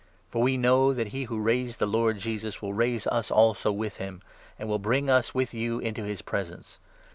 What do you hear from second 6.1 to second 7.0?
presence.